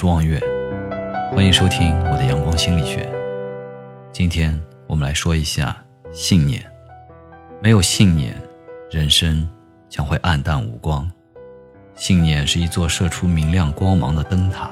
[0.00, 0.40] 是望月，
[1.30, 3.06] 欢迎收听我的阳光心理学。
[4.10, 5.76] 今天我们来说一下
[6.10, 6.64] 信念。
[7.62, 8.34] 没有信念，
[8.90, 9.46] 人生
[9.90, 11.06] 将会暗淡无光。
[11.94, 14.70] 信念是一座射出明亮光芒的灯塔，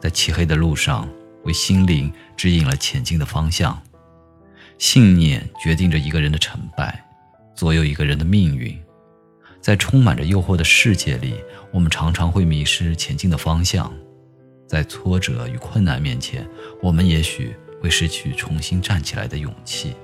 [0.00, 1.06] 在漆黑的路上
[1.44, 3.78] 为心灵指引了前进的方向。
[4.78, 7.04] 信念决定着一个人的成败，
[7.54, 8.74] 左右一个人的命运。
[9.60, 11.34] 在充满着诱惑的世界里，
[11.70, 13.92] 我们常常会迷失前进的方向。
[14.68, 16.48] 在挫折与困难面前，
[16.80, 19.94] 我们也许会失去重新站起来的勇气。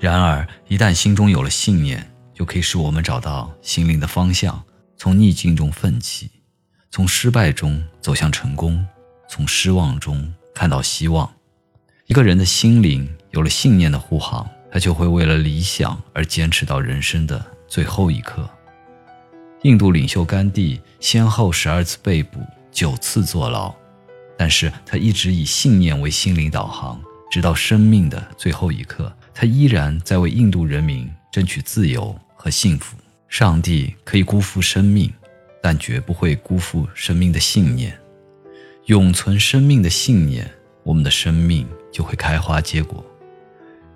[0.00, 4.64] 然而，一旦心中有了信念，就可以使我们找到心灵的方向，
[4.96, 6.30] 从逆境中奋起，
[6.90, 8.84] 从失败中走向成功，
[9.28, 11.30] 从失望中看到希望。
[12.06, 18.48] 一个人的心灵有了信念的护航，他就会为了理想而坚持到人生的最后一刻。
[19.62, 23.74] 印度领袖甘地先后十二次被捕，九次坐牢，
[24.38, 32.96] 但是他一直以信念为心灵导航，直到生命的最后一刻，他依然在为印度人民争取自由和幸福。
[33.28, 35.12] 上帝可以辜负生命，
[35.60, 37.98] 但绝不会辜负生命的信念。
[38.86, 40.48] 永存生命的信念，
[40.84, 43.04] 我们的生命就会开花结果。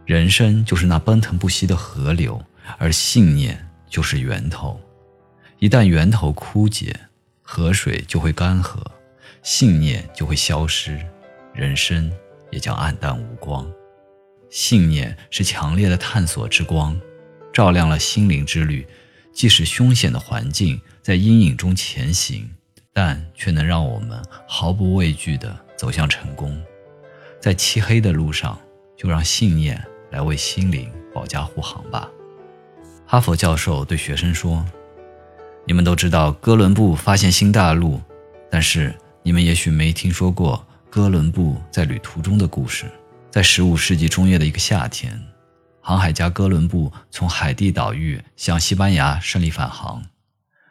[0.05, 2.43] 人生就是那奔腾不息的河流，
[2.77, 4.81] 而信念就是源头。
[5.61, 6.95] 一旦源头枯竭，
[7.41, 8.83] 河水就会干涸，
[9.43, 10.99] 信念就会消失，
[11.55, 12.11] 人生
[12.51, 13.71] 也将黯淡无光。
[14.51, 17.01] 信念是强烈的探索之光，
[17.53, 18.87] 照亮了心灵之旅。
[19.33, 22.51] 即使凶险的环境在阴影中前行，
[22.93, 26.61] 但却能让我们毫不畏惧地走向成功。
[27.41, 28.59] 在漆黑的路上，
[28.97, 32.11] 就让信念来为心灵保驾护航吧。
[33.07, 34.67] 哈佛教授对学生说。
[35.67, 38.01] 你们都知道哥伦布发现新大陆，
[38.51, 42.91] 但是你们也许没听说过哥伦布在旅途中的故事。
[43.31, 45.21] 在15世纪中叶的一个夏天，
[45.81, 50.03] 航海家哥伦布从海地岛屿向西班牙顺利返航。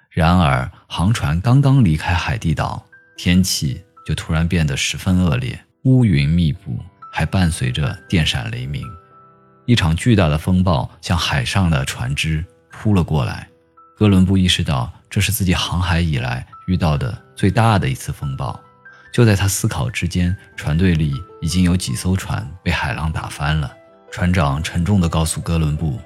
[0.10, 2.86] 然而，航船刚刚离开海地岛，
[3.16, 6.78] 天气就突然变得十分恶劣，乌云密布，
[7.14, 8.84] 还伴随着电闪雷鸣。
[9.66, 13.48] 一场巨大的风暴向海上的船只扑了过来。
[13.96, 18.58] 哥伦布意识到这是自己航海以来遇到的最大的一次风暴。
[19.12, 23.76] 就在他思考之间，船队里已经有几艘船被海浪打翻了。
[24.12, 26.00] 船长沉重地告诉哥伦布：“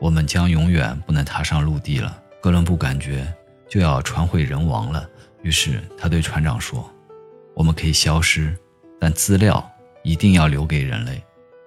[0.00, 3.30] 我们将永远不能踏上陆地了。”哥伦布感觉
[3.68, 5.06] 就要船毁人亡了，
[5.42, 6.90] 于是他对船长说
[7.54, 8.56] ：“我们可以消失，
[8.98, 9.70] 但资料
[10.02, 11.22] 一定要留给人类。”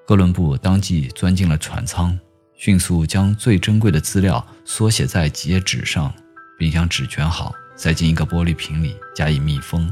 [0.08, 2.18] 哥伦布当即钻进了船舱。
[2.56, 6.14] 迅速将最珍贵的资料缩写在几页纸上，
[6.58, 9.90] 并将纸卷好，塞进一个玻璃瓶里加以密封，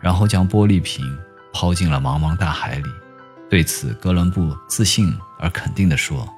[0.00, 1.16] 然后将玻璃瓶
[1.52, 2.90] 抛进了茫茫大海里。
[3.48, 6.28] 对此，哥伦布自信而肯定地说：“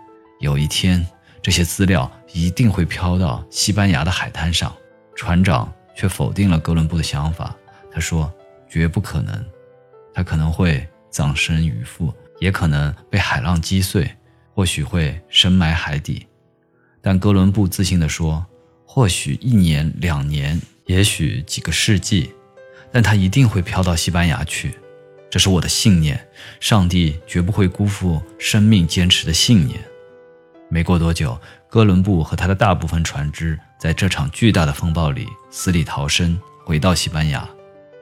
[0.40, 1.02] 有一天，
[1.40, 4.70] 这些资料一定会飘到西班牙的海滩上。”
[5.16, 7.56] 船长却否定了哥伦布的想法，
[7.90, 8.30] 他说
[8.68, 9.42] ：“绝不可能，
[10.12, 14.06] 他可能会葬身鱼腹，也可能被海浪击碎。”
[14.52, 16.28] 或许会深埋海底，
[17.00, 18.44] 但哥伦布自信地说
[18.86, 22.32] ：“或许一年、两年，也许几个世纪，
[22.92, 24.74] 但他一定会飘到西班牙去。
[25.30, 26.28] 这是我的信念，
[26.60, 29.80] 上帝绝不会辜负生命坚持的信念。”
[30.70, 37.48] 没过多久，哥伦布和他的大部分船只在这场巨大的风暴里死里逃生，回到西班牙。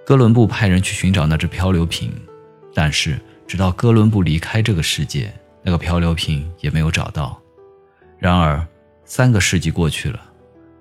[0.05, 2.13] 哥伦布派人去寻找那只漂流瓶，
[2.75, 5.33] 但是直到哥伦布离开这个世界。
[5.65, 7.41] 那个漂流瓶也没有找到。
[8.19, 8.67] 然而，
[9.05, 10.21] 三个世纪过去了，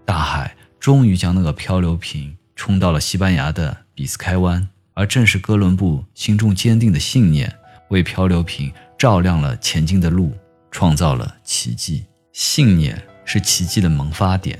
[0.03, 7.55] 大海终于将那个漂流瓶冲到了西班牙的比斯开湾，而正是哥伦布心中坚定的信念，
[7.89, 10.35] 为漂流瓶照亮了前进的路，
[10.71, 12.03] 创造了奇迹。
[12.33, 14.57] 信念是奇迹的萌发点，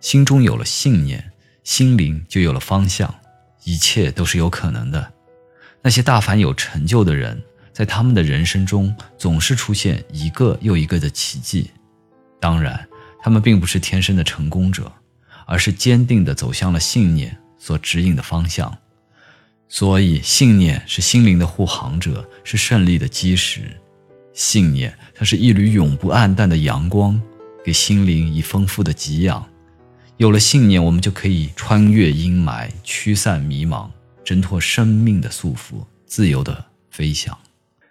[0.00, 1.30] 心中有了信念，
[1.62, 3.14] 心灵就有了方向，
[3.62, 5.12] 一切都是有可能的。
[5.80, 7.40] 那些大凡有成就的人。
[7.72, 11.70] 在他们的人生中，总是出现一个又一个的奇迹。
[12.38, 12.86] 当然，
[13.22, 14.92] 他们并不是天生的成功者，
[15.52, 18.74] 而是坚定地走向了信念所指引的方向。
[19.68, 23.60] 所以，信念是心灵的护航者，是胜利的基石。
[24.32, 27.20] 信念，它是一缕永不暗淡的阳光，
[27.62, 29.46] 给心灵以丰富的给养。
[30.16, 33.90] 有了信念，我们就可以穿越阴霾，驱散迷茫，
[34.24, 37.36] 挣脱生命的束缚，自由地飞翔。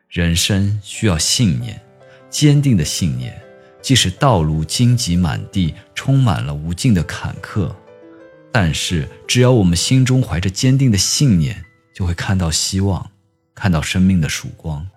[0.09, 1.79] 人生需要信念，
[2.27, 3.39] 坚定的信念。
[3.81, 7.73] 即使道路荆棘满地，充满了无尽的坎坷，
[8.51, 11.63] 但是只要我们心中怀着坚定的信念，
[11.93, 13.09] 就会看到希望，
[13.55, 14.87] 看到生命的曙光。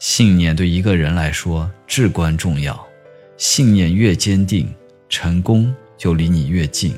[0.00, 2.84] 信念对一个人来说至关重要，
[3.36, 4.68] 信念越坚定，
[5.08, 6.94] 成功就离你越近。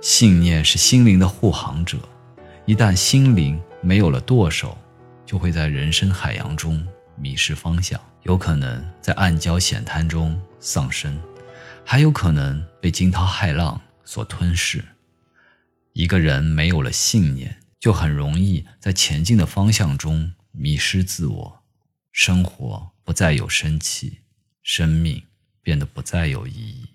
[0.00, 1.96] 信念是心灵的护航者，
[2.66, 4.76] 一旦心灵没有了舵手，
[5.24, 6.84] 就会在人生海洋中
[7.16, 11.20] 迷失方向，有可能在暗礁险滩中丧生，
[11.84, 14.82] 还有可能被惊涛骇浪所吞噬。
[15.92, 21.62] 一个人没有了信念，就很容易在前进的方向中迷失自我，
[22.12, 24.20] 生活不再有生气，
[24.62, 25.22] 生命
[25.60, 26.93] 变得不再有意义。